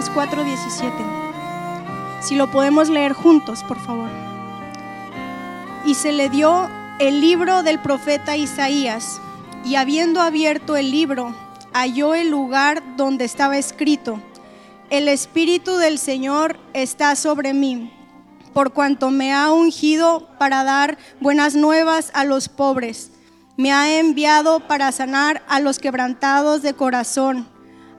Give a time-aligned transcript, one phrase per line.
[0.00, 1.04] Lucas 4:17.
[2.22, 4.08] Si lo podemos leer juntos, por favor.
[5.84, 9.20] Y se le dio el libro del profeta Isaías,
[9.62, 11.34] y habiendo abierto el libro,
[11.74, 14.18] halló el lugar donde estaba escrito,
[14.88, 17.92] el Espíritu del Señor está sobre mí,
[18.54, 23.10] por cuanto me ha ungido para dar buenas nuevas a los pobres,
[23.58, 27.46] me ha enviado para sanar a los quebrantados de corazón,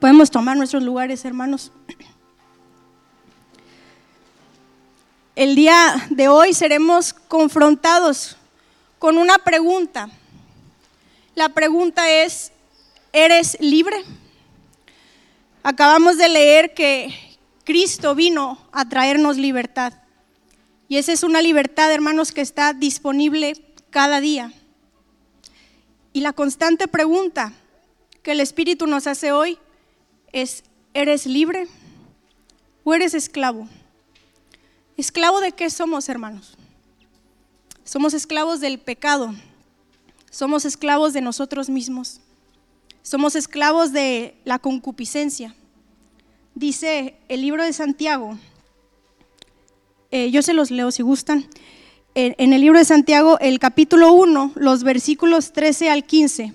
[0.00, 1.72] Podemos tomar nuestros lugares, hermanos.
[5.34, 8.36] El día de hoy seremos confrontados
[8.98, 10.10] con una pregunta.
[11.34, 12.52] La pregunta es,
[13.12, 13.96] ¿eres libre?
[15.62, 19.94] Acabamos de leer que Cristo vino a traernos libertad.
[20.88, 23.54] Y esa es una libertad, hermanos, que está disponible
[23.90, 24.52] cada día.
[26.12, 27.52] Y la constante pregunta
[28.22, 29.58] que el Espíritu nos hace hoy
[30.42, 31.66] es, ¿eres libre
[32.84, 33.68] o eres esclavo?
[34.96, 36.56] ¿Esclavo de qué somos, hermanos?
[37.84, 39.34] Somos esclavos del pecado,
[40.30, 42.20] somos esclavos de nosotros mismos,
[43.02, 45.54] somos esclavos de la concupiscencia.
[46.54, 48.38] Dice el libro de Santiago,
[50.10, 51.48] eh, yo se los leo si gustan,
[52.14, 56.54] en, el libro de Santiago, el capítulo 1, los versículos 13 al 15.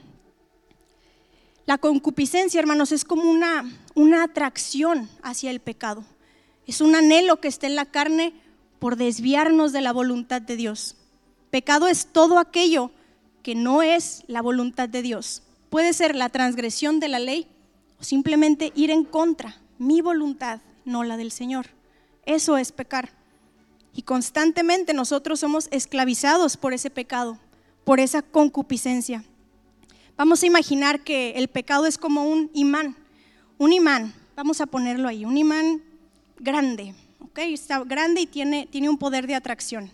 [1.65, 6.03] La concupiscencia, hermanos, es como una, una atracción hacia el pecado.
[6.65, 8.33] Es un anhelo que está en la carne
[8.79, 10.95] por desviarnos de la voluntad de Dios.
[11.51, 12.91] Pecado es todo aquello
[13.43, 15.43] que no es la voluntad de Dios.
[15.69, 17.47] Puede ser la transgresión de la ley
[17.99, 21.67] o simplemente ir en contra, mi voluntad, no la del Señor.
[22.25, 23.11] Eso es pecar.
[23.93, 27.37] Y constantemente nosotros somos esclavizados por ese pecado,
[27.83, 29.23] por esa concupiscencia.
[30.21, 32.95] Vamos a imaginar que el pecado es como un imán,
[33.57, 35.81] un imán, vamos a ponerlo ahí, un imán
[36.37, 37.39] grande, ¿ok?
[37.39, 39.89] Está grande y tiene, tiene un poder de atracción.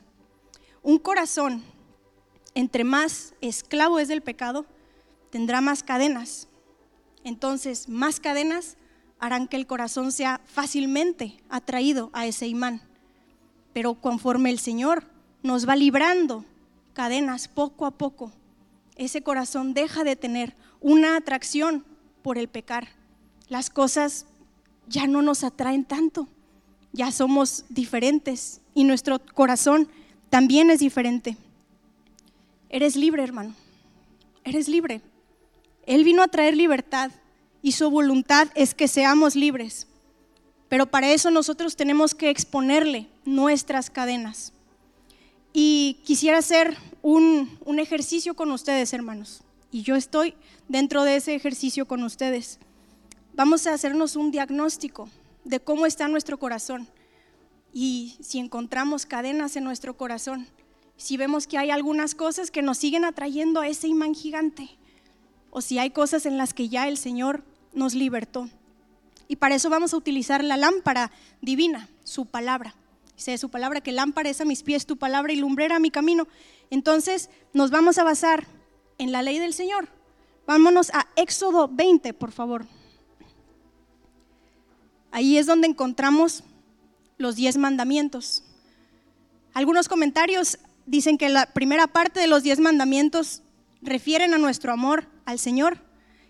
[0.83, 1.63] Un corazón,
[2.55, 4.65] entre más esclavo es del pecado,
[5.29, 6.49] tendrá más cadenas.
[7.23, 8.75] Entonces, más cadenas
[9.19, 12.81] harán que el corazón sea fácilmente atraído a ese imán.
[13.71, 15.05] Pero conforme el Señor
[15.41, 16.43] nos va librando
[16.91, 18.33] cadenas poco a poco,
[18.97, 21.85] ese corazón deja de tener una atracción
[22.21, 22.89] por el pecar.
[23.47, 24.25] Las cosas
[24.87, 26.27] ya no nos atraen tanto,
[26.91, 29.87] ya somos diferentes y nuestro corazón
[30.29, 31.37] también es diferente.
[32.69, 33.55] Eres libre, hermano,
[34.43, 35.01] eres libre.
[35.85, 37.11] Él vino a traer libertad
[37.61, 39.87] y su voluntad es que seamos libres.
[40.69, 44.51] Pero para eso nosotros tenemos que exponerle nuestras cadenas.
[45.59, 49.41] Y quisiera hacer un, ejercicio con ustedes, hermanos.
[49.71, 50.35] Y yo estoy
[50.67, 52.59] dentro de ese ejercicio con ustedes.
[53.33, 55.09] Vamos a hacernos un diagnóstico
[55.45, 56.87] de cómo está nuestro corazón.
[57.73, 60.45] Y si encontramos cadenas en nuestro corazón,
[60.95, 64.69] si vemos que hay algunas cosas que nos siguen atrayendo a ese imán gigante,
[65.49, 67.43] o si hay cosas en las que ya el Señor
[67.73, 68.47] nos libertó.
[69.27, 71.11] Y para eso vamos a utilizar la lámpara
[71.41, 72.75] divina, su palabra.
[73.17, 75.89] Dice su palabra que lámpara es a mis pies tu palabra y lumbrera a mi
[75.89, 76.27] camino.
[76.69, 78.45] Entonces nos vamos a basar
[78.99, 79.89] en la ley del Señor.
[80.45, 82.67] Vámonos a Éxodo 20, por favor.
[85.11, 86.43] Ahí es donde encontramos
[87.17, 88.43] los diez mandamientos.
[89.55, 93.41] Algunos comentarios dicen que la primera parte de los diez mandamientos
[93.81, 95.79] refieren a nuestro amor al Señor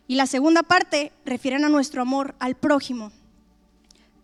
[0.08, 3.12] y la segunda parte refieren a nuestro amor al prójimo.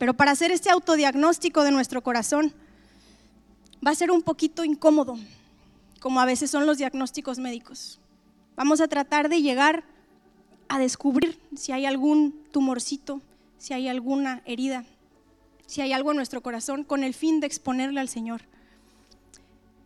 [0.03, 2.51] Pero para hacer este autodiagnóstico de nuestro corazón
[3.88, 5.17] va a ser un poquito incómodo,
[6.01, 8.01] como a veces son los diagnósticos médicos.
[8.57, 9.85] Vamos a tratar de llegar
[10.67, 13.21] a descubrir si hay algún tumorcito,
[13.57, 14.83] si hay alguna herida,
[15.67, 18.41] si hay algo en nuestro corazón, con el fin de exponerle al Señor.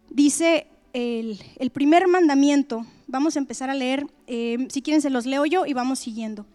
[0.09, 5.45] dice el, primer mandamiento, vamos a empezar a leer, eh, si quieren se los leo
[5.45, 6.47] yo y vamos siguiendo.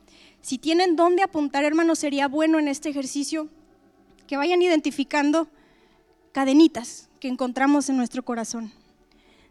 [0.43, 3.49] Si tienen dónde apuntar, hermanos, sería bueno en este ejercicio
[4.27, 5.49] que vayan identificando
[6.33, 8.73] cadenitas que encontramos en nuestro corazón.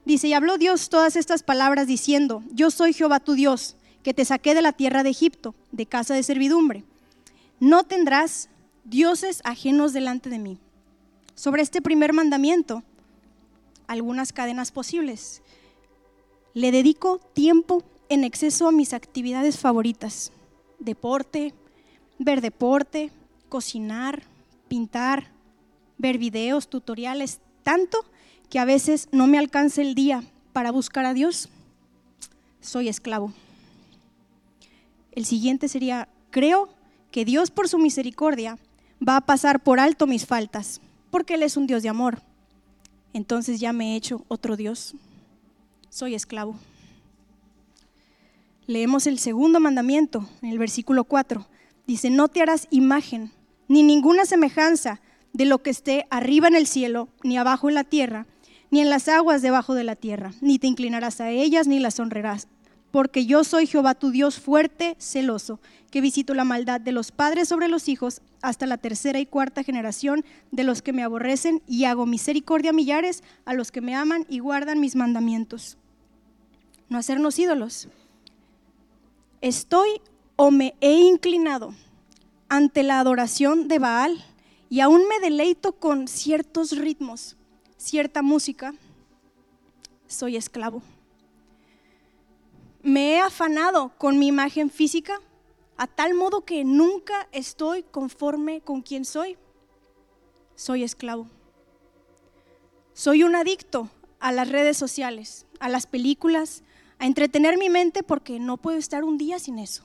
[0.04, 4.26] Dice, y habló Dios todas estas palabras diciendo, yo soy Jehová tu Dios, que te
[4.26, 6.84] saqué de la tierra de Egipto, de casa de servidumbre.
[7.60, 8.50] No tendrás
[8.84, 10.58] dioses ajenos delante de mí.
[11.36, 12.84] Sobre este primer mandamiento,
[13.88, 15.42] algunas cadenas posibles.
[16.54, 20.32] Le dedico tiempo en exceso a mis actividades favoritas.
[20.82, 21.54] Deporte,
[22.20, 23.12] ver deporte,
[23.50, 24.24] cocinar,
[24.68, 25.28] pintar,
[25.98, 28.00] ver videos, tutoriales, tanto
[28.50, 30.24] que a veces no me alcanza el día
[30.54, 31.50] para buscar a Dios.
[32.60, 33.32] Soy esclavo.
[35.12, 36.70] El siguiente sería, creo
[37.12, 38.58] que Dios por su misericordia
[39.08, 40.82] va a pasar por alto mis faltas,
[41.12, 42.22] porque Él es un Dios de amor.
[43.14, 44.96] Entonces ya me he hecho otro Dios.
[45.90, 46.56] Soy esclavo.
[48.68, 51.48] Leemos el segundo mandamiento en el versículo 4.
[51.88, 53.32] Dice, no te harás imagen
[53.68, 55.02] ni ninguna semejanza
[55.34, 58.28] de lo que esté arriba en el cielo, ni abajo en la tierra,
[58.70, 62.00] ni en las aguas debajo de la tierra, ni te inclinarás a ellas, ni las
[62.00, 62.48] honrarás
[62.92, 65.60] porque yo soy Jehová tu Dios fuerte, celoso,
[65.90, 69.64] que visito la maldad de los padres sobre los hijos hasta la tercera y cuarta
[69.64, 73.96] generación de los que me aborrecen y hago misericordia a millares a los que me
[73.96, 75.78] aman y guardan mis mandamientos.
[76.90, 77.88] No hacernos ídolos.
[79.42, 80.02] Estoy
[80.36, 81.74] o me he inclinado
[82.48, 84.24] ante la adoración de Baal
[84.70, 87.36] y aún me deleito con ciertos ritmos,
[87.78, 88.74] cierta música.
[90.08, 90.82] Soy esclavo
[92.84, 95.20] me he afanado con mi imagen física
[95.78, 99.38] a tal modo que nunca estoy conforme con quien soy.
[100.56, 101.28] Soy esclavo.
[102.94, 103.90] Soy un adicto
[104.20, 106.64] a las redes sociales, a las películas,
[107.02, 109.84] a entretener mi mente porque no puedo estar un día sin eso.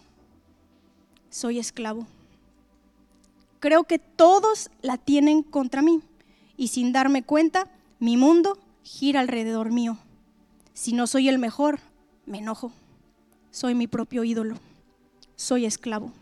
[1.29, 2.07] Soy esclavo.
[3.59, 6.01] Creo que todos la tienen contra mí
[6.57, 7.69] y sin darme cuenta,
[7.99, 9.99] mi mundo gira alrededor mío.
[10.75, 11.81] Si no soy el mejor,
[12.25, 12.71] me enojo
[13.57, 14.57] soy mi propio ídolo,
[15.35, 16.13] soy esclavo.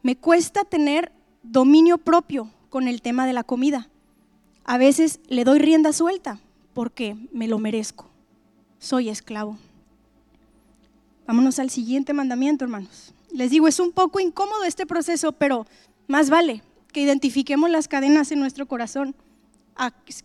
[0.00, 1.10] Me cuesta tener
[1.42, 3.88] dominio propio con el tema de la comida.
[4.62, 6.38] A veces le doy rienda suelta
[6.72, 8.07] porque me lo merezco.
[8.78, 9.58] Soy esclavo.
[11.26, 13.12] Vámonos al siguiente mandamiento, hermanos.
[13.32, 15.66] Les digo, es un poco incómodo este proceso, pero
[16.06, 19.14] más vale que identifiquemos las cadenas en nuestro corazón,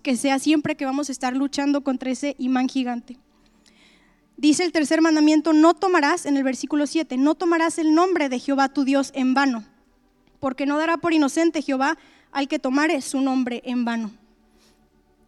[0.02, 3.18] que sea siempre que vamos a estar luchando contra ese imán gigante.
[4.38, 8.40] Dice el tercer mandamiento, no tomarás, en el versículo 7, no tomarás el nombre de
[8.40, 9.64] Jehová tu Dios en vano,
[10.40, 11.98] porque no dará por inocente Jehová
[12.32, 14.12] al que tomare su nombre en vano.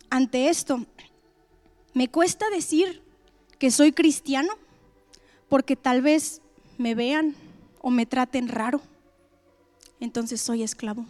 [0.09, 0.85] Ante esto,
[1.93, 3.04] me cuesta decir
[3.57, 4.53] que soy cristiano,
[5.49, 6.41] porque tal vez
[6.77, 7.35] me vean
[7.81, 8.81] o me traten raro,
[9.99, 11.05] entonces soy esclavo.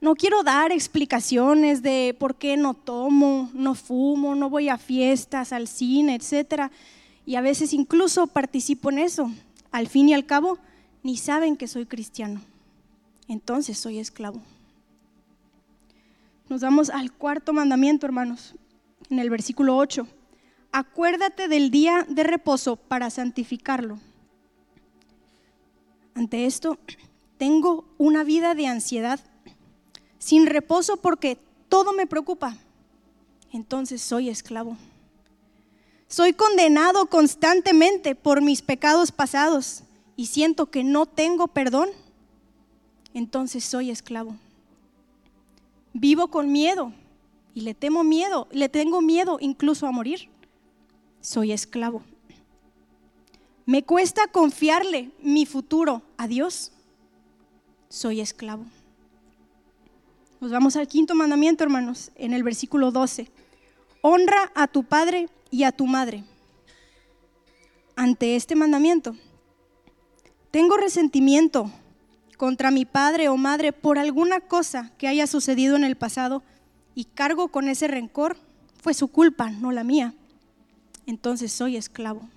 [0.00, 5.52] No quiero dar explicaciones de por qué no tomo, no fumo, no voy a fiestas,
[5.52, 6.72] al cine, etc.
[7.26, 9.30] Y a veces incluso participo en eso.
[9.70, 10.58] Al fin y al cabo,
[11.02, 12.40] ni saben que soy cristiano.
[13.28, 14.40] Entonces soy esclavo.
[16.48, 18.54] Nos vamos al cuarto mandamiento, hermanos,
[19.10, 20.06] en el versículo 8.
[20.72, 23.98] Acuérdate del día de reposo para santificarlo.
[26.14, 26.78] Ante esto,
[27.38, 29.20] tengo una vida de ansiedad
[30.18, 32.56] sin reposo porque todo me preocupa,
[33.52, 34.76] entonces soy esclavo.
[36.06, 39.84] Soy condenado constantemente por mis pecados pasados
[40.16, 41.88] y siento que no tengo perdón,
[43.14, 44.36] entonces soy esclavo.
[45.94, 46.92] Vivo con miedo
[47.54, 50.28] y le temo miedo, le tengo miedo incluso a morir.
[51.20, 52.02] Soy esclavo.
[53.66, 56.72] Me cuesta confiarle mi futuro a Dios.
[57.88, 58.64] Soy esclavo.
[60.40, 63.30] Nos vamos al quinto mandamiento, hermanos, en el versículo 12.
[64.00, 66.24] Honra a tu padre y a tu madre.
[67.94, 69.14] Ante este mandamiento,
[70.50, 71.70] tengo resentimiento
[72.38, 76.42] contra mi padre o madre por alguna cosa que haya sucedido en el pasado
[76.94, 78.38] y cargo con ese rencor,
[78.82, 80.14] fue su culpa, no la mía.
[81.06, 82.28] Entonces soy esclavo.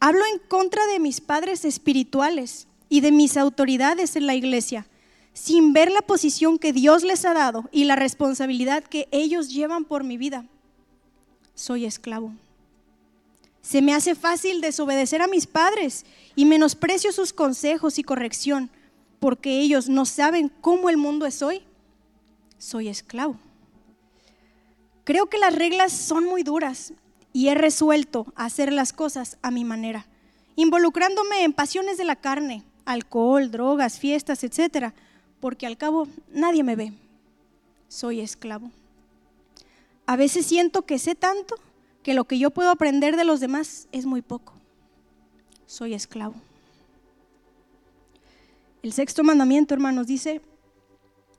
[0.00, 4.86] Hablo en contra de mis padres espirituales y de mis autoridades en la iglesia
[5.32, 9.84] sin ver la posición que Dios les ha dado y la responsabilidad que ellos llevan
[9.84, 10.44] por mi vida.
[11.54, 12.32] Soy esclavo.
[13.62, 16.04] Se me hace fácil desobedecer a mis padres
[16.34, 18.70] y menosprecio sus consejos y corrección
[19.18, 21.62] porque ellos no saben cómo el mundo es hoy.
[22.58, 23.36] Soy esclavo.
[25.04, 26.92] Creo que las reglas son muy duras
[27.32, 30.06] y he resuelto hacer las cosas a mi manera,
[30.56, 34.94] involucrándome en pasiones de la carne, alcohol, drogas, fiestas, etcétera,
[35.40, 36.92] porque al cabo nadie me ve.
[37.88, 38.70] Soy esclavo.
[40.06, 41.56] A veces siento que sé tanto
[42.02, 44.54] que lo que yo puedo aprender de los demás es muy poco.
[45.66, 46.34] Soy esclavo.
[48.82, 50.40] El sexto mandamiento, hermanos, dice,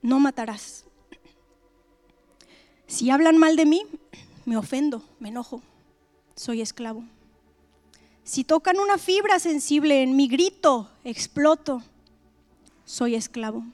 [0.00, 0.84] no matarás.
[2.86, 3.82] Si hablan mal de mí,
[4.44, 5.60] me ofendo, me enojo,
[6.34, 7.04] soy esclavo.
[8.24, 11.82] Si tocan una fibra sensible en mi grito, exploto,
[12.84, 13.64] soy esclavo.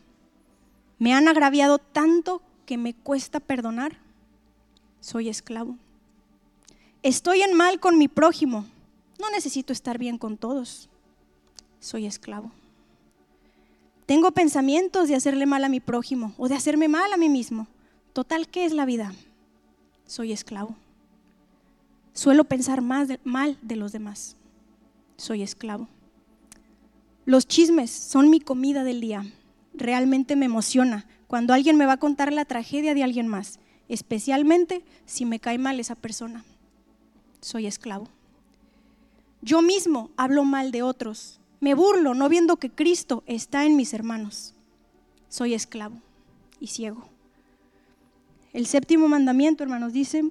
[0.98, 3.98] Me han agraviado tanto que me cuesta perdonar,
[5.00, 5.76] soy esclavo.
[7.02, 8.66] Estoy en mal con mi prójimo,
[9.20, 10.88] no necesito estar bien con todos,
[11.80, 12.50] soy esclavo.
[14.06, 17.66] Tengo pensamientos de hacerle mal a mi prójimo o de hacerme mal a mí mismo.
[18.14, 19.12] Total, ¿qué es la vida?
[20.06, 20.74] Soy esclavo.
[22.18, 24.34] Suelo pensar más mal de los demás.
[25.16, 25.86] Soy esclavo.
[27.26, 29.24] Los chismes son mi comida del día.
[29.72, 34.84] Realmente me emociona cuando alguien me va a contar la tragedia de alguien más, especialmente
[35.06, 36.44] si me cae mal esa persona.
[37.40, 38.08] Soy esclavo.
[39.40, 43.94] Yo mismo hablo mal de otros me burlo no viendo que Cristo está en mis
[43.94, 44.54] hermanos.
[45.28, 46.00] Soy esclavo
[46.58, 47.04] y ciego.
[48.52, 50.24] El séptimo mandamiento, hermanos, dice,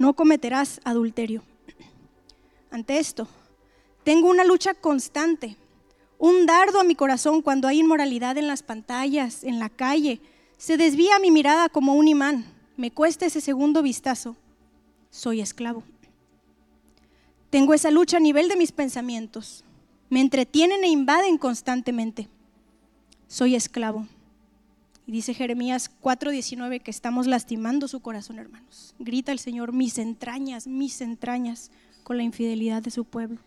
[0.00, 1.42] no cometerás adulterio.
[2.70, 3.28] Ante esto,
[4.02, 5.58] tengo una lucha constante,
[6.18, 10.22] un dardo a mi corazón cuando hay inmoralidad en las pantallas, en la calle.
[10.56, 12.46] Se desvía mi mirada como un imán.
[12.78, 14.36] Me cuesta ese segundo vistazo.
[15.10, 15.82] Soy esclavo.
[17.50, 19.64] Tengo esa lucha a nivel de mis pensamientos.
[20.08, 22.26] Me entretienen e invaden constantemente.
[23.28, 24.06] Soy esclavo.
[25.06, 28.94] Y dice Jeremías 4:19 que estamos lastimando su corazón, hermanos.
[28.98, 31.70] Grita el Señor, mis entrañas, mis entrañas,
[32.02, 33.40] con la infidelidad de su pueblo.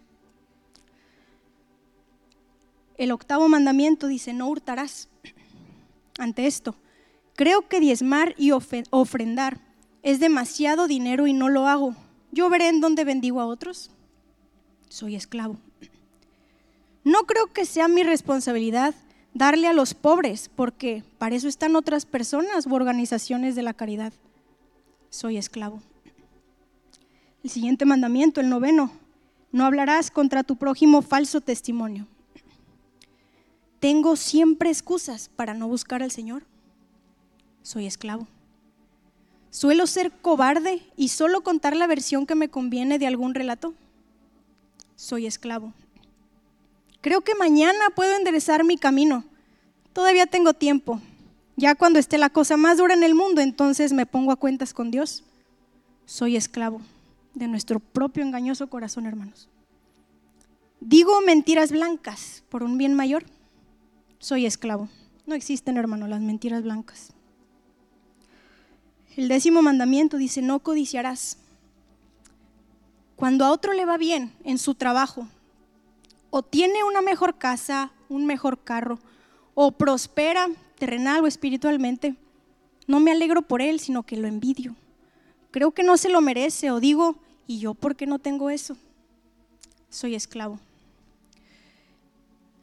[2.98, 5.10] El octavo mandamiento dice, no hurtarás.
[6.20, 6.76] Ante esto,
[7.36, 9.60] creo que diezmar y ofrendar
[10.04, 11.96] es demasiado dinero y no lo hago.
[12.32, 13.90] Yo veré en dónde bendigo a otros
[14.94, 15.58] soy esclavo.
[17.04, 18.94] No creo que sea mi responsabilidad
[19.34, 24.14] darle a los pobres, porque para eso están otras personas u organizaciones de la caridad.
[25.10, 25.82] Soy esclavo.
[27.44, 28.92] El siguiente mandamiento, el noveno,
[29.52, 32.08] no hablarás contra tu prójimo falso testimonio.
[33.80, 36.44] Tengo siempre excusas para no buscar al Señor.
[37.62, 38.28] Soy esclavo.
[39.50, 43.74] Suelo ser cobarde y solo contar la versión que me conviene de algún relato
[45.04, 45.74] soy esclavo.
[47.04, 49.26] Creo que mañana puedo enderezar mi camino.
[49.92, 51.02] Todavía tengo tiempo.
[51.58, 54.74] Ya cuando esté la cosa más dura en el mundo, entonces me pongo a cuentas
[54.74, 55.26] con Dios.
[56.06, 56.80] Soy esclavo
[57.34, 59.50] de nuestro propio engañoso corazón, hermanos.
[60.80, 63.26] Digo mentiras blancas por un bien mayor.
[64.20, 64.88] Soy esclavo.
[65.26, 67.12] No existen, hermano, las mentiras blancas.
[69.18, 71.36] El décimo mandamiento dice, no codiciarás.
[73.18, 75.28] Cuando a otro le va bien en su trabajo,
[76.36, 78.98] o tiene una mejor casa, un mejor carro,
[79.54, 80.48] o prospera
[80.80, 82.16] terrenal o espiritualmente,
[82.88, 84.76] no me alegro por él, sino que lo envidio.
[85.52, 88.76] Creo que no se lo merece, o digo, ¿y yo por qué no tengo eso?
[89.92, 90.60] Soy esclavo.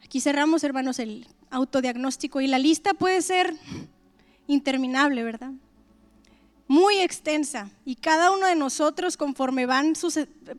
[0.04, 3.54] Aquí cerramos, hermanos, el autodiagnóstico y la lista puede ser
[4.48, 5.52] interminable, ¿verdad?
[6.70, 9.94] Muy extensa y cada uno de nosotros conforme van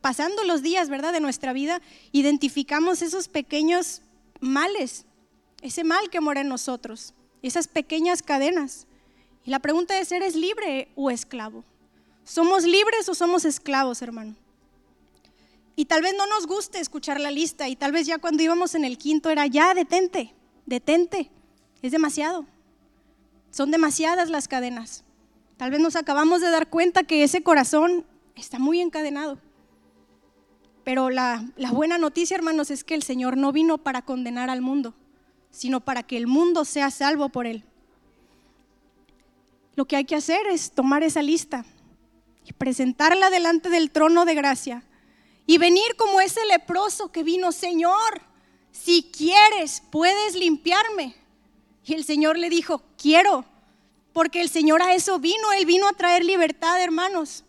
[0.02, 1.10] pasando los días, ¿verdad?
[1.10, 1.80] De nuestra vida,
[2.12, 4.02] identificamos esos pequeños
[4.38, 5.06] males,
[5.62, 8.86] ese mal que mora en nosotros, esas pequeñas cadenas.
[9.46, 11.64] Y la pregunta es, ¿eres libre o esclavo?
[12.24, 14.36] ¿Somos libres o somos esclavos, hermano?
[15.76, 18.74] Y tal vez no nos guste escuchar la lista y tal vez ya cuando íbamos
[18.74, 20.34] en el quinto era, ya, detente,
[20.66, 21.30] detente,
[21.80, 22.44] es demasiado.
[23.50, 25.04] Son demasiadas las cadenas.
[25.62, 28.04] Tal vez nos acabamos de dar cuenta que ese corazón
[28.34, 29.38] está muy encadenado.
[30.82, 34.92] Pero la, buena noticia, hermanos, es que el Señor no vino para condenar al mundo,
[35.52, 37.62] sino para que el mundo sea salvo por Él.
[39.76, 41.64] Lo que hay que hacer es tomar esa lista
[42.44, 44.82] y presentarla delante del trono de gracia
[45.46, 48.20] y venir como ese leproso que vino, Señor,
[48.72, 51.14] si quieres, puedes limpiarme.
[51.84, 53.44] Y el Señor le dijo, quiero,
[54.12, 57.44] porque el Señor a eso vino, Él vino a traer libertad, hermanos.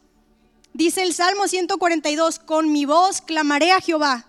[0.74, 4.25] Dice el Salmo 142, con mi voz clamaré a Jehová,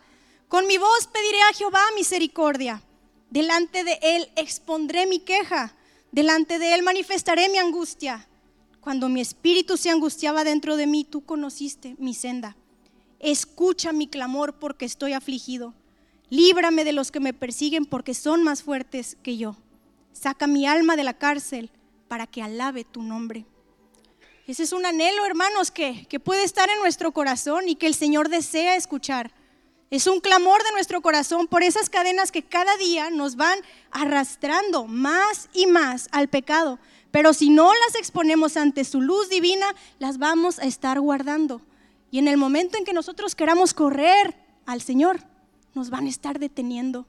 [0.48, 2.82] con mi voz pediré a Jehová misericordia.
[3.30, 5.74] Delante de Él expondré mi queja,
[6.12, 8.28] delante de Él manifestaré mi angustia.
[8.80, 12.56] Cuando mi espíritu se angustiaba dentro de mí, tú conociste mi senda.
[13.18, 15.72] Escucha mi clamor porque estoy afligido.
[16.28, 19.56] Líbrame de los que me persiguen porque son más fuertes que yo.
[20.12, 21.70] Saca mi alma de la cárcel
[22.14, 23.44] para que alabe tu nombre.
[24.46, 27.94] Ese es un anhelo, hermanos, que, que puede estar en nuestro corazón y que el
[27.96, 29.32] Señor desea escuchar.
[29.90, 33.58] Es un clamor de nuestro corazón por esas cadenas que cada día nos van
[33.90, 36.78] arrastrando más y más al pecado.
[37.10, 39.66] Pero si no las exponemos ante su luz divina,
[39.98, 41.62] las vamos a estar guardando.
[42.12, 45.18] Y en el momento en que nosotros queramos correr al Señor,
[45.74, 47.08] nos van a estar deteniendo.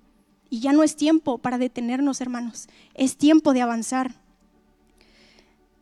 [0.49, 2.69] Y ya no es tiempo para detenernos, hermanos.
[2.95, 4.24] Es tiempo de avanzar.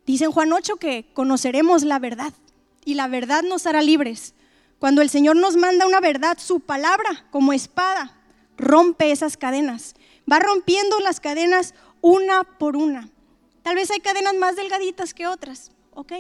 [0.06, 2.34] Dice en Juan 8 que conoceremos la verdad
[2.86, 4.34] y la verdad nos hará libres.
[4.80, 8.18] Cuando el Señor nos manda una verdad, su palabra como espada
[8.58, 9.96] rompe esas cadenas.
[10.30, 13.10] Va rompiendo las cadenas una por una.
[13.62, 16.12] Tal vez hay cadenas más delgaditas que otras, ok,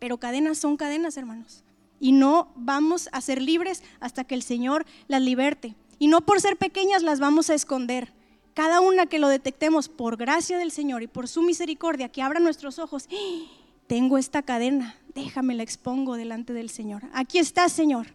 [0.00, 1.62] pero cadenas son cadenas, hermanos.
[2.00, 5.76] Y no vamos a ser libres hasta que el Señor las liberte.
[6.00, 8.12] Y no por ser pequeñas las vamos a esconder.
[8.58, 12.40] Cada una que lo detectemos por gracia del Señor y por su misericordia, que abra
[12.40, 13.46] nuestros ojos, ¡Ah!
[13.86, 17.04] tengo esta cadena, déjame la expongo delante del Señor.
[17.12, 18.08] Aquí está, Señor.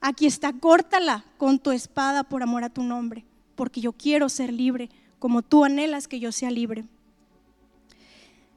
[0.00, 3.26] Aquí está, córtala con tu espada por amor a tu nombre,
[3.56, 4.88] porque yo quiero ser libre,
[5.18, 6.86] como tú anhelas que yo sea libre.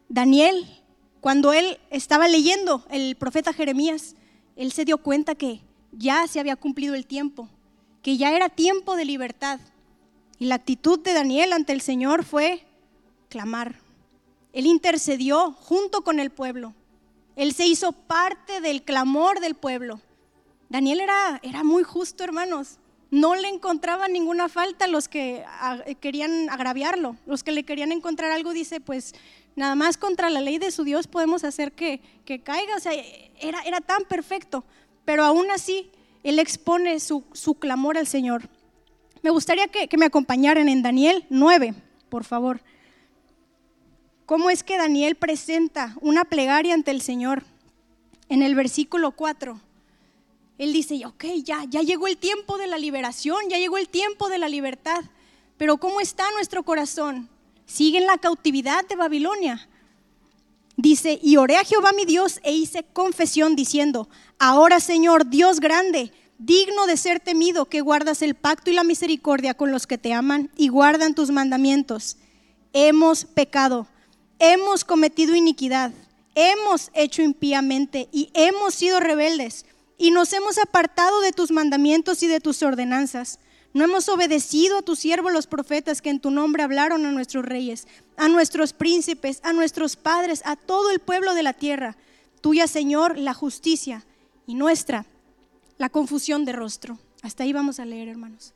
[0.07, 0.65] Daniel,
[1.19, 4.15] cuando él estaba leyendo el profeta Jeremías,
[4.55, 5.59] él se dio cuenta que
[5.91, 7.49] ya se había cumplido el tiempo,
[8.01, 9.59] que ya era tiempo de libertad,
[10.43, 12.65] y la actitud de Daniel ante el Señor fue
[13.29, 13.79] clamar.
[14.51, 16.73] Él intercedió junto con el pueblo.
[17.37, 20.01] Él se hizo parte del clamor del pueblo.
[20.67, 22.77] Daniel era, era muy justo, hermanos.
[23.09, 25.45] No le encontraba ninguna falta los que
[26.01, 27.15] querían agraviarlo.
[27.25, 29.15] Los que le querían encontrar algo, dice, pues
[29.55, 32.75] nada más contra la ley de su Dios podemos hacer que, que caiga.
[32.75, 32.91] O sea,
[33.39, 34.65] era, era tan perfecto.
[35.05, 35.89] Pero aún así,
[36.21, 38.49] él expone su, su clamor al Señor.
[39.23, 41.73] Me gustaría que, me acompañaran en Daniel 9,
[42.09, 42.59] por favor.
[44.25, 47.43] ¿Cómo es que Daniel presenta una plegaria ante el Señor?
[48.27, 49.59] En el versículo 4,
[50.57, 54.27] él dice, ok, ya, ya llegó el tiempo de la liberación, ya llegó el tiempo
[54.27, 55.05] de la libertad,
[55.57, 57.29] pero ¿cómo está nuestro corazón?
[57.65, 59.69] Sigue en la cautividad de Babilonia.
[60.75, 66.11] Dice, y oré a Jehová mi Dios e hice confesión diciendo, ahora Señor, Dios grande,
[66.45, 70.13] digno de ser temido, que guardas el pacto y la misericordia con los que te
[70.13, 72.17] aman y guardan tus mandamientos.
[72.73, 73.87] Hemos pecado,
[74.39, 75.91] hemos cometido iniquidad,
[76.35, 79.65] hemos hecho impíamente y hemos sido rebeldes
[79.97, 83.39] y nos hemos apartado de tus mandamientos y de tus ordenanzas.
[83.73, 87.45] No hemos obedecido a tus siervos los profetas que en tu nombre hablaron a nuestros
[87.45, 91.95] reyes, a nuestros príncipes, a nuestros padres, a todo el pueblo de la tierra.
[92.41, 94.05] Tuya, Señor, la justicia
[94.45, 95.05] y nuestra
[95.77, 96.97] la confusión de rostro.
[97.21, 98.53] Hasta ahí vamos a leer, hermanos.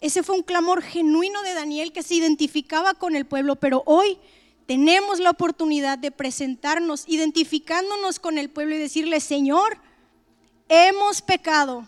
[0.00, 4.18] Ese fue un clamor genuino de Daniel que se identificaba con el pueblo, pero hoy
[4.66, 9.78] tenemos la oportunidad de presentarnos identificándonos con el pueblo y decirle, Señor,
[10.68, 11.86] hemos pecado,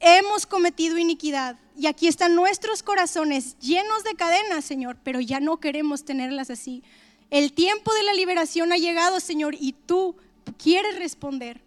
[0.00, 5.58] hemos cometido iniquidad y aquí están nuestros corazones llenos de cadenas, Señor, pero ya no
[5.58, 6.82] queremos tenerlas así.
[7.30, 10.16] El tiempo de la liberación ha llegado, Señor, y tú
[10.62, 11.60] quieres responder,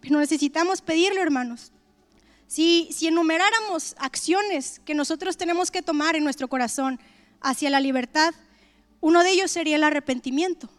[0.00, 1.72] pero necesitamos pedirlo, hermanos.
[2.48, 6.98] Si, enumeráramos acciones que nosotros tenemos que tomar en nuestro corazón
[7.42, 8.34] hacia la libertad,
[9.00, 10.70] uno de ellos sería el arrepentimiento,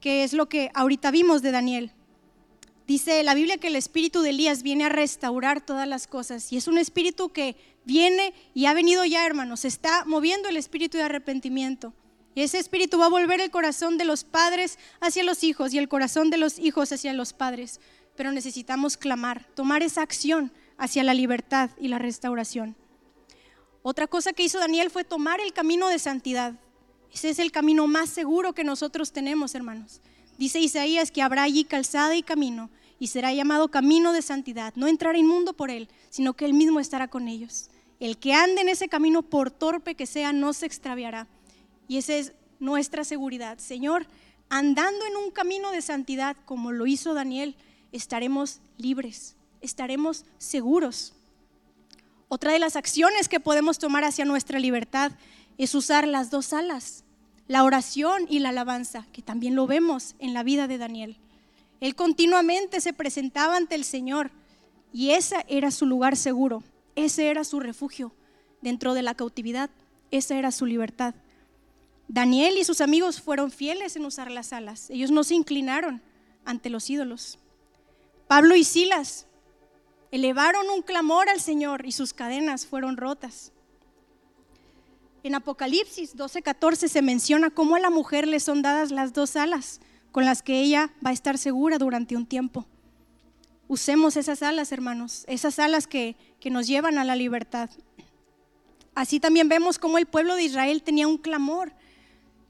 [0.00, 1.92] que es lo que ahorita vimos de Daniel.
[2.86, 6.56] Dice la Biblia que el espíritu de Elías viene a restaurar todas las cosas y
[6.56, 7.54] es un espíritu que
[7.84, 11.92] viene y ha venido ya, hermanos, está moviendo el espíritu de arrepentimiento.
[12.34, 15.78] Y ese espíritu va a volver el corazón de los padres hacia los hijos y
[15.78, 17.78] el corazón de los hijos hacia los padres.
[18.16, 20.50] Pero necesitamos clamar, tomar esa acción
[20.80, 22.74] hacia la libertad y la restauración.
[23.82, 26.54] Otra cosa que hizo Daniel fue tomar el camino de santidad.
[27.12, 30.00] Ese es el camino más seguro que nosotros tenemos, hermanos.
[30.38, 34.72] Dice Isaías que habrá allí calzada y camino y será llamado camino de santidad.
[34.74, 37.68] No entrará inmundo por él, sino que él mismo estará con ellos.
[38.00, 41.28] El que ande en ese camino, por torpe que sea, no se extraviará.
[41.88, 43.58] Y esa es nuestra seguridad.
[43.58, 44.06] Señor,
[44.48, 47.54] andando en un camino de santidad como lo hizo Daniel,
[47.92, 51.14] estaremos libres estaremos seguros.
[52.28, 55.12] Otra de las acciones que podemos tomar hacia nuestra libertad
[55.58, 57.04] es usar las dos alas,
[57.48, 61.16] la oración y la alabanza, que también lo vemos en la vida de Daniel.
[61.80, 64.30] Él continuamente se presentaba ante el Señor
[64.92, 66.62] y ese era su lugar seguro,
[66.94, 68.12] ese era su refugio
[68.60, 69.70] dentro de la cautividad,
[70.10, 71.14] esa era su libertad.
[72.06, 76.02] Daniel y sus amigos fueron fieles en usar las alas, ellos no se inclinaron
[76.44, 77.38] ante los ídolos.
[78.28, 79.26] Pablo y Silas
[80.10, 83.52] elevaron un clamor al Señor y sus cadenas fueron rotas.
[85.22, 89.80] En Apocalipsis 12:14 se menciona cómo a la mujer le son dadas las dos alas
[90.12, 92.66] con las que ella va a estar segura durante un tiempo.
[93.68, 97.70] Usemos esas alas, hermanos, esas alas que, que nos llevan a la libertad.
[98.94, 101.72] Así también vemos cómo el pueblo de Israel tenía un clamor,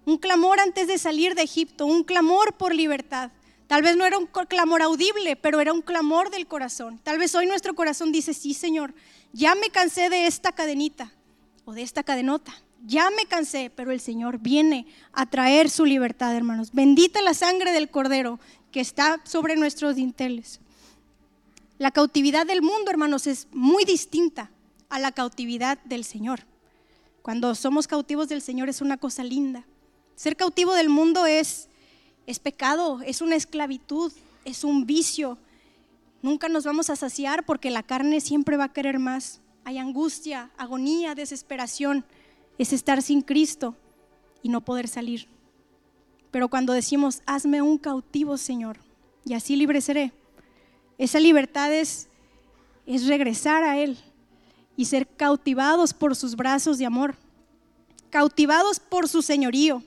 [0.07, 3.31] un clamor antes de salir de Egipto, un clamor por libertad.
[3.71, 6.99] Tal vez no era un clamor audible, pero era un clamor del corazón.
[7.05, 8.93] Tal vez hoy nuestro corazón dice, sí, Señor,
[9.33, 11.13] ya me cansé de esta cadenita
[11.65, 12.53] o de esta cadenota.
[12.85, 16.73] Ya me cansé, pero el Señor viene a traer su libertad, hermanos.
[16.73, 18.41] Bendita la sangre del Cordero
[18.73, 20.59] que está sobre nuestros dinteles.
[21.79, 24.51] La cautividad del mundo, hermanos, es muy distinta
[24.89, 26.41] a la cautividad del Señor.
[27.23, 29.65] Cuando somos cautivos del Señor es una cosa linda.
[30.17, 31.70] Ser cautivo del mundo es,
[32.27, 34.13] es pecado, es una esclavitud,
[34.45, 35.39] es un vicio.
[36.23, 40.51] Nunca nos vamos a saciar porque la carne siempre va a querer más hay angustia,
[40.57, 42.05] agonía, desesperación,
[42.59, 43.77] es estar sin Cristo
[44.43, 45.29] y no poder salir.
[46.31, 48.79] Pero cuando decimos, hazme un cautivo, Señor,
[49.25, 50.13] y así libre seré,
[50.99, 52.09] esa libertad es,
[52.87, 53.99] es regresar a Él
[54.77, 57.15] y ser cautivados por sus brazos de amor,
[58.11, 59.83] cautivados por su señorío.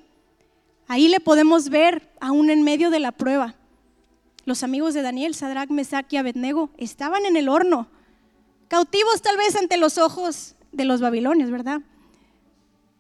[0.88, 3.56] Ahí le podemos ver aún en medio de la prueba.
[4.46, 7.88] Los amigos de Daniel, Sadrach, Mesach y Abednego estaban en el horno,
[8.68, 11.82] cautivos tal vez ante los ojos de los babilonios, ¿verdad?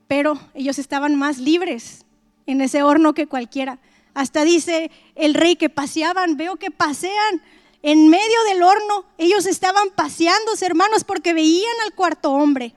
[0.07, 2.05] Pero ellos estaban más libres
[2.45, 3.79] en ese horno que cualquiera.
[4.13, 7.41] Hasta dice el rey que paseaban, veo que pasean
[7.81, 9.05] en medio del horno.
[9.17, 12.73] Ellos estaban paseándose, hermanos, porque veían al cuarto hombre.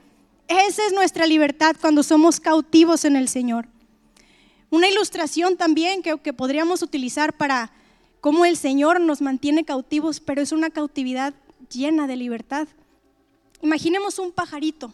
[0.48, 3.68] Esa es nuestra libertad cuando somos cautivos en el Señor.
[4.76, 7.72] Una ilustración también que, que podríamos utilizar para
[8.20, 11.32] cómo el Señor nos mantiene cautivos, pero es una cautividad
[11.72, 12.68] llena de libertad.
[13.62, 14.92] Imaginemos un pajarito,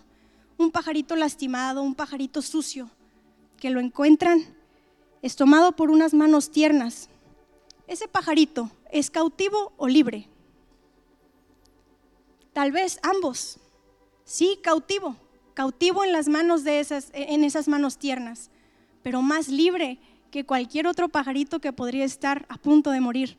[0.57, 2.91] un pajarito lastimado, un pajarito sucio,
[3.57, 4.45] que lo encuentran
[5.21, 7.09] es tomado por unas manos tiernas.
[7.89, 10.29] Ese pajarito es cautivo o libre.
[12.53, 13.59] Tal vez ambos.
[14.25, 15.17] Sí, cautivo,
[15.55, 18.49] cautivo en las manos de esas en esas manos tiernas,
[19.03, 19.99] pero más libre
[20.31, 23.37] que cualquier otro pajarito que podría estar a punto de morir.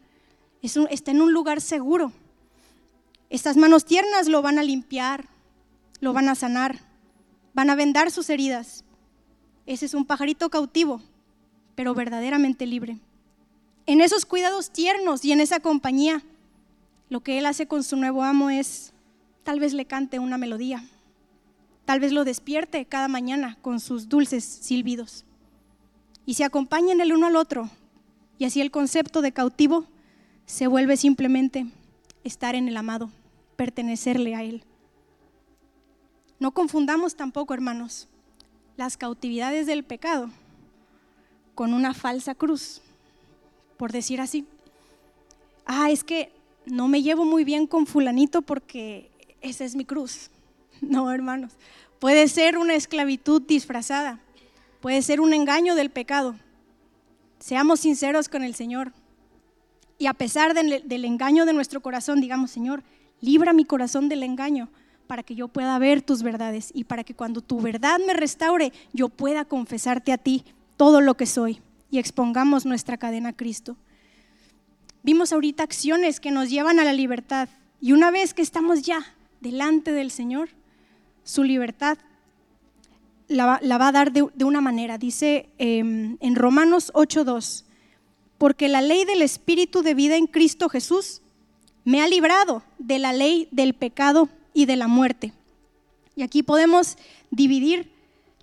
[0.61, 2.11] está en un lugar seguro.
[3.29, 5.27] Estas manos tiernas lo van a limpiar,
[5.99, 6.79] lo van a sanar,
[7.53, 8.83] van a vendar sus heridas.
[9.65, 11.01] Ese es un pajarito cautivo,
[11.75, 12.99] pero verdaderamente libre.
[13.85, 16.21] En esos cuidados tiernos y en esa compañía,
[17.09, 18.93] lo que él hace con su nuevo amo es,
[19.43, 20.85] tal vez le cante una melodía,
[21.85, 25.25] tal vez lo despierte cada mañana con sus dulces silbidos.
[26.25, 27.69] Y se acompañan el uno al otro,
[28.37, 29.85] y así el concepto de cautivo
[30.45, 31.65] se vuelve simplemente
[32.23, 33.09] estar en el amado
[33.55, 34.63] pertenecerle a Él.
[36.39, 38.07] No confundamos tampoco, hermanos,
[38.75, 40.29] las cautividades del pecado
[41.55, 42.81] con una falsa cruz,
[43.77, 44.45] por decir así.
[45.65, 46.31] Ah, es que
[46.65, 50.29] no me llevo muy bien con fulanito porque esa es mi cruz.
[50.81, 51.53] No, hermanos.
[51.99, 54.19] Puede ser una esclavitud disfrazada,
[54.83, 56.35] puede ser un engaño del pecado.
[57.39, 58.91] Seamos sinceros con el Señor.
[59.97, 62.83] Y a pesar del, engaño de nuestro corazón, digamos, Señor,
[63.21, 64.67] Libra mi corazón del engaño
[65.07, 68.73] para que yo pueda ver tus verdades y para que cuando tu verdad me restaure,
[68.91, 70.43] yo pueda confesarte a ti
[70.75, 73.77] todo lo que soy y expongamos nuestra cadena a Cristo.
[75.01, 77.47] Vimos ahorita acciones que nos llevan a la libertad
[77.79, 78.99] y una vez que estamos ya
[79.39, 80.49] delante del Señor,
[81.23, 81.97] su libertad
[83.33, 84.97] la, va a dar de, una manera.
[84.97, 87.65] Dice em, en Romanos 8.2,
[88.37, 91.21] porque la ley del Espíritu de vida en Cristo Jesús
[91.83, 95.33] me ha librado de la ley del pecado y de la muerte.
[96.15, 96.97] Y aquí podemos
[97.31, 97.91] dividir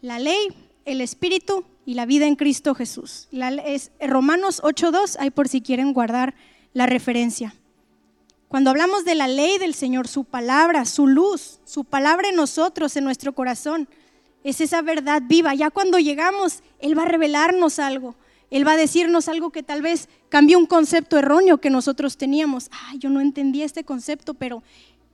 [0.01, 0.49] la ley,
[0.85, 3.29] el espíritu y la vida en Cristo Jesús.
[3.65, 6.35] es Romanos 8.2, ahí por si quieren guardar
[6.73, 7.55] la referencia.
[8.49, 12.97] Cuando hablamos de la ley del Señor, su palabra, su luz, su palabra en nosotros,
[12.97, 13.89] en nuestro corazón,
[14.45, 15.55] es esa verdad viva.
[15.55, 18.15] Ya cuando llegamos, Él va a revelarnos algo.
[18.51, 22.69] Él va a decirnos algo que tal vez cambió un concepto erróneo que nosotros teníamos.
[22.73, 24.63] Ah, yo no entendía este concepto, pero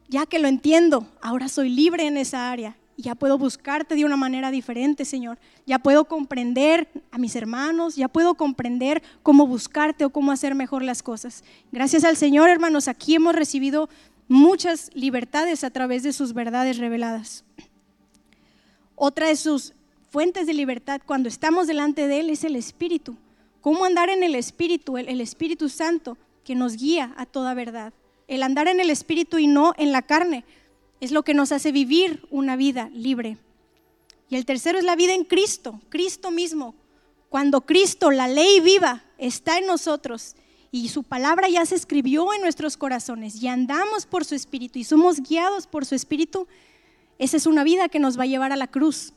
[0.08, 2.76] ya que lo entiendo, ahora soy libre en esa área.
[2.96, 5.38] Ya puedo buscarte de una manera diferente, Señor.
[5.66, 10.82] Ya puedo comprender a mis hermanos, ya puedo comprender cómo buscarte o cómo hacer mejor
[10.82, 11.44] las cosas.
[11.72, 13.90] Gracias al Señor, hermanos, aquí hemos recibido
[14.28, 17.44] muchas libertades a través de sus verdades reveladas.
[18.96, 19.74] Otra de sus
[20.10, 23.16] fuentes de libertad cuando estamos delante de Él es el Espíritu.
[23.60, 24.96] ¿Cómo andar en el Espíritu?
[24.96, 27.92] El, Espíritu Santo que nos guía a toda verdad.
[28.26, 30.44] El andar en el Espíritu y no en la carne
[31.00, 33.36] es lo que nos hace vivir una vida libre.
[34.30, 36.74] Y el tercero es la vida en Cristo, Cristo mismo.
[37.28, 40.36] Cuando Cristo, la ley viva, está en nosotros
[40.70, 44.84] y su palabra ya se escribió en nuestros corazones y andamos por su Espíritu y
[44.84, 46.48] somos guiados por su Espíritu,
[47.18, 49.12] esa es una vida que nos va a llevar a la cruz.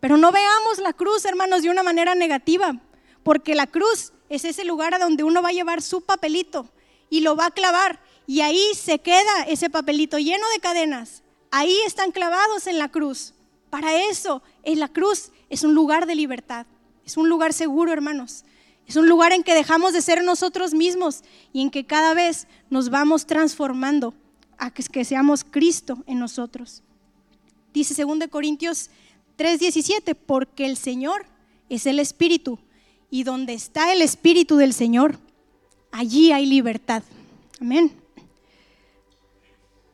[0.00, 2.80] Pero no veamos la cruz, hermanos, de una manera negativa,
[3.22, 6.68] porque la cruz es ese lugar a donde uno va a llevar su papelito
[7.10, 11.22] y lo va a clavar y ahí se queda ese papelito lleno de cadenas.
[11.50, 13.34] Ahí están clavados en la cruz.
[13.70, 16.66] Para eso, en la cruz es un lugar de libertad.
[17.04, 18.44] Es un lugar seguro, hermanos.
[18.86, 21.22] Es un lugar en que dejamos de ser nosotros mismos
[21.52, 24.14] y en que cada vez nos vamos transformando
[24.58, 26.83] a que seamos Cristo en nosotros.
[27.74, 28.88] Dice 2 Corintios
[29.36, 31.26] 3:17, porque el Señor
[31.68, 32.58] es el Espíritu
[33.10, 35.18] y donde está el Espíritu del Señor,
[35.90, 37.02] allí hay libertad.
[37.60, 37.92] Amén.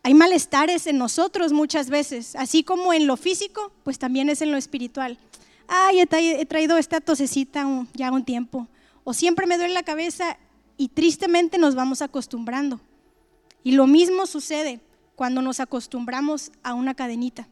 [0.02, 4.52] Hay malestares en nosotros muchas veces, así como en lo físico, pues también es en
[4.52, 5.18] lo espiritual.
[5.66, 8.68] Ay, he traído esta tosecita ya un tiempo,
[9.04, 10.36] o siempre me duele la cabeza
[10.76, 12.80] y tristemente nos vamos acostumbrando.
[13.62, 14.80] Y lo mismo sucede
[15.16, 17.46] cuando nos acostumbramos a una cadenita.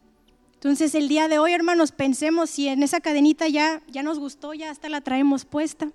[0.59, 4.55] Entonces el día de hoy, hermanos, pensemos si en esa cadenita ya, ya nos gustó,
[4.55, 5.89] ya hasta la traemos puesta.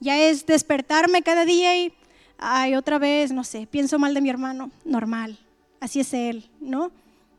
[0.00, 1.94] Ya es despertarme cada día y,
[2.36, 4.70] ay, otra vez, no sé, pienso mal de mi hermano.
[4.84, 5.38] Normal,
[5.80, 6.92] así es él, ¿no?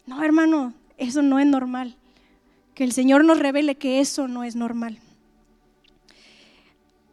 [0.08, 1.96] No, hermano, eso no es normal.
[2.74, 4.98] Que el Señor nos revele que eso no es normal.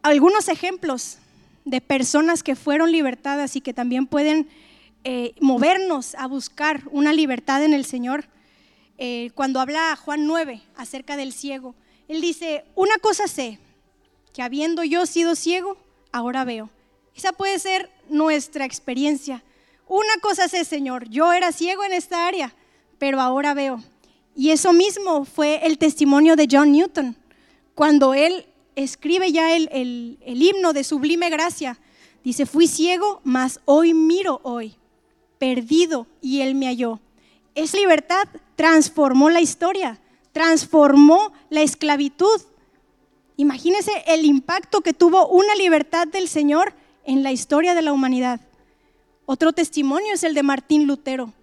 [0.01, 1.19] Algunos ejemplos
[1.65, 4.47] de personas que fueron libertadas y que también pueden
[5.03, 8.25] eh, movernos a buscar una libertad en el Señor.
[8.97, 11.75] Eh, cuando habla Juan 9 acerca del ciego,
[12.07, 13.59] él dice, una cosa sé,
[14.33, 15.77] que habiendo yo sido ciego,
[16.11, 16.69] ahora veo.
[17.15, 19.43] Esa puede ser nuestra experiencia.
[19.87, 22.53] Una cosa sé, Señor, yo era ciego en esta área,
[22.97, 23.83] pero ahora veo.
[24.35, 27.15] Y eso mismo fue el testimonio de John Newton,
[27.73, 31.79] cuando él escribe ya el, el himno de sublime gracia.
[32.23, 34.75] Dice, fui ciego, mas hoy miro hoy,
[35.37, 36.99] perdido, y él me halló.
[37.55, 39.99] Esa libertad transformó la historia,
[40.33, 42.41] transformó la esclavitud.
[43.37, 46.73] Imagínense el impacto que tuvo una libertad del Señor
[47.05, 48.41] en la historia de la humanidad.
[49.25, 51.33] Otro testimonio es el de Martín Lutero.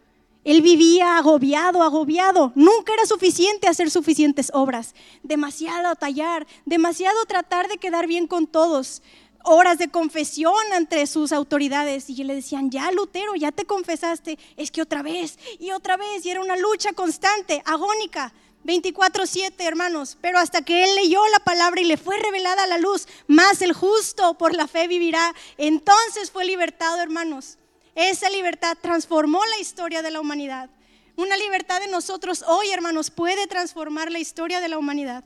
[0.45, 2.53] Él vivía agobiado, agobiado.
[2.55, 4.95] Nunca era suficiente hacer suficientes obras.
[5.23, 9.03] Demasiado tallar, demasiado tratar de quedar bien con todos
[9.45, 14.71] horas de confesión ante sus autoridades y le decían, ya Lutero, ya te confesaste, es
[14.71, 18.33] que otra vez y otra vez, y era una lucha constante, agónica,
[18.65, 23.09] 24/7, hermanos, pero hasta que él leyó la palabra y le fue revelada la luz,
[23.27, 27.59] más el justo por la fe vivirá, entonces fue libertado, hermanos.
[27.95, 30.71] Esa libertad transformó la historia de la humanidad.
[31.17, 35.25] Una libertad de nosotros hoy, hermanos, puede transformar la historia de la humanidad.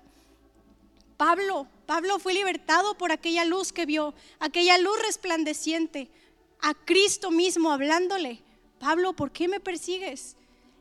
[1.17, 6.11] Pablo, Pablo fue libertado por aquella luz que vio, aquella luz resplandeciente,
[6.61, 8.43] a Cristo mismo hablándole.
[8.79, 10.37] Pablo, ¿por qué me persigues?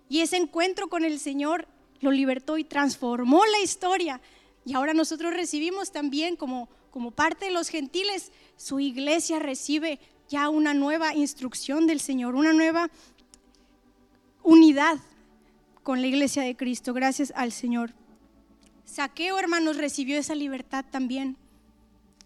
[0.10, 1.68] Y ese encuentro con el Señor
[2.02, 4.22] lo libertó y transformó la historia.
[4.66, 10.50] Y ahora nosotros recibimos también como, como parte de los gentiles, su iglesia recibe ya
[10.50, 12.90] una nueva instrucción del Señor, una nueva
[14.44, 14.98] unidad
[15.84, 16.94] con la iglesia de Cristo.
[16.94, 17.94] Gracias al Señor.
[18.86, 21.38] Saqueo, hermanos, recibió esa libertad también.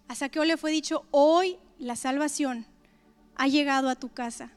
[0.08, 2.66] A Saqueo le fue dicho, hoy la salvación
[3.36, 4.52] ha llegado a tu casa.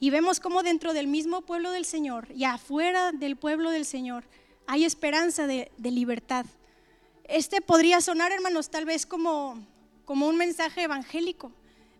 [0.00, 4.24] Y vemos cómo dentro del mismo pueblo del Señor y afuera del pueblo del Señor
[4.66, 6.46] hay esperanza de, libertad.
[7.24, 9.58] Este podría sonar, hermanos, tal vez como,
[10.04, 11.52] como un mensaje evangélico,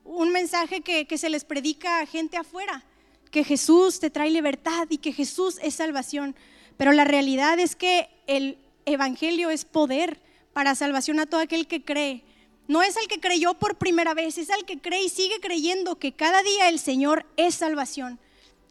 [0.05, 2.85] un mensaje que, que se les predica a gente afuera,
[3.31, 6.37] que Jesús te trae libertad y que Jesús es salvación.
[6.77, 8.59] Pero la realidad es que el
[8.92, 10.20] evangelio es poder
[10.53, 12.24] para salvación a todo aquel que cree.
[12.66, 15.98] No es el que creyó por primera vez, es el que cree y sigue creyendo
[15.98, 18.18] que cada día el Señor es salvación,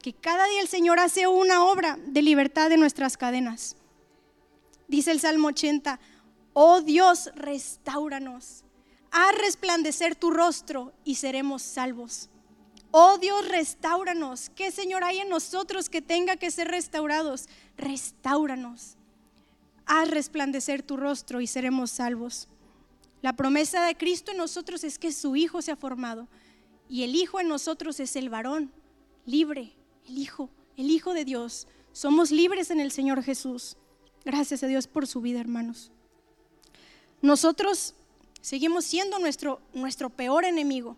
[0.02, 3.76] que cada día el Señor hace una obra de libertad de nuestras cadenas.
[4.88, 6.00] Dice el Salmo 80,
[6.54, 8.64] oh Dios, restauranos,
[9.10, 12.30] haz resplandecer tu rostro y seremos salvos.
[12.92, 14.50] Oh Dios, restauranos.
[14.50, 17.48] ¿Qué Señor hay en nosotros que tenga que ser restaurados?
[17.78, 18.97] Restauranos
[19.88, 22.48] haz resplandecer tu rostro y seremos salvos.
[23.22, 26.28] La promesa de Cristo en nosotros es que su Hijo se ha formado
[26.88, 28.72] y el Hijo en nosotros es el varón
[29.26, 29.74] libre,
[30.08, 31.68] el Hijo, el Hijo de Dios.
[31.92, 33.78] Somos libres en el Señor Jesús.
[34.24, 35.92] Gracias a Dios por su vida, hermanos.
[37.22, 37.96] Nosotros
[38.42, 40.98] seguimos siendo nuestro, nuestro peor enemigo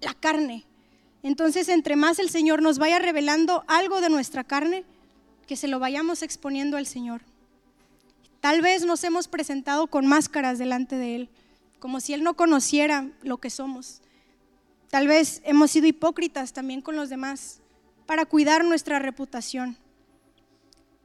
[0.00, 0.64] la carne.
[1.22, 4.84] Entonces, entre más el Señor nos vaya revelando algo de nuestra carne,
[5.46, 7.22] que se lo vayamos exponiendo al Señor.
[8.40, 11.28] Tal vez nos hemos presentado con máscaras delante de Él,
[11.78, 14.00] como si Él no conociera lo que somos.
[14.90, 17.60] Tal vez hemos sido hipócritas también con los demás
[18.06, 19.76] para cuidar nuestra reputación.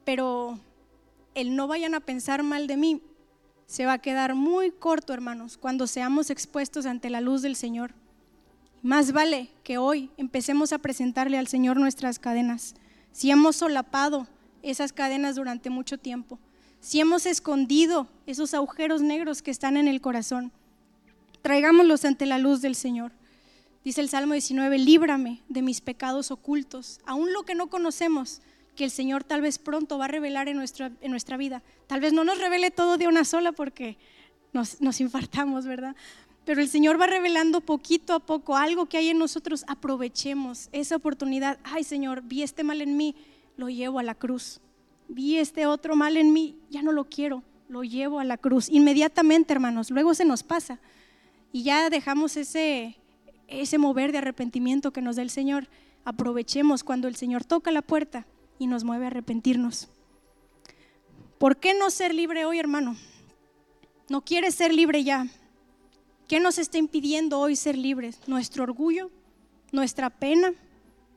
[0.04, 0.58] Pero
[1.34, 3.02] el no vayan a pensar mal de mí
[3.66, 7.94] se va a quedar muy corto, hermanos, cuando seamos expuestos ante la luz del Señor.
[8.82, 12.74] Más vale que hoy empecemos a presentarle al Señor nuestras cadenas.
[13.12, 14.26] Si hemos solapado
[14.62, 16.38] esas cadenas durante mucho tiempo,
[16.84, 20.52] si hemos escondido esos agujeros negros que están en el corazón,
[21.40, 23.12] traigámoslos ante la luz del Señor.
[23.82, 28.42] Dice el Salmo 19, líbrame de mis pecados ocultos, aún lo que no conocemos,
[28.76, 30.90] que el Señor tal vez pronto va a revelar en nuestra,
[31.38, 31.62] vida.
[31.86, 33.96] Tal vez no nos revele todo de una sola porque
[34.52, 35.96] nos, nos infartamos, ¿verdad?
[36.44, 39.64] Pero el Señor va revelando poquito a poco algo que hay en nosotros.
[39.68, 41.58] Aprovechemos esa oportunidad.
[41.64, 43.16] Ay, Señor, vi este mal en mí,
[43.56, 44.60] lo llevo a la cruz.
[45.08, 48.68] Vi este otro mal en mí, ya no lo quiero, lo llevo a la cruz.
[48.68, 50.80] Inmediatamente, hermanos, luego se nos pasa.
[51.52, 52.96] Y ya dejamos ese,
[53.48, 55.68] ese mover de arrepentimiento que nos da el Señor.
[56.04, 58.26] Aprovechemos cuando el Señor toca la puerta
[58.58, 59.88] y nos mueve a arrepentirnos.
[61.38, 62.96] ¿Por qué no ser libre hoy, hermano?
[64.08, 65.26] ¿No quieres ser libre ya?
[66.28, 68.20] ¿Qué nos está impidiendo hoy ser libres?
[68.26, 69.10] ¿Nuestro orgullo?
[69.72, 70.52] ¿Nuestra pena?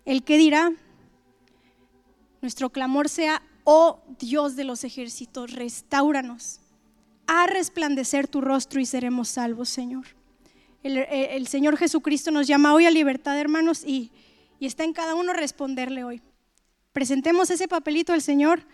[0.06, 0.72] ¿El qué dirá?
[2.42, 6.62] Nuestro clamor sea, oh Dios de los ejércitos, restauranos.
[7.28, 10.06] A resplandecer tu rostro y seremos salvos, Señor.
[10.84, 14.14] El, Señor Jesucristo nos llama hoy a libertad, hermanos, y,
[14.62, 16.22] está en cada uno responderle hoy.
[16.94, 18.66] Presentemos ese papelito al Señor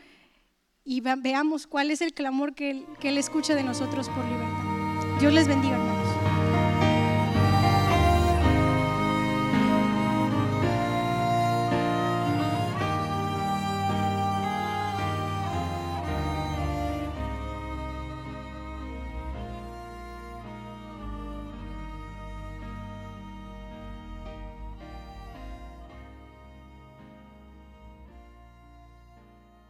[0.86, 5.20] y veamos cuál es el clamor que él, que él escucha de nosotros por libertad.
[5.20, 6.03] Dios les bendiga, hermanos.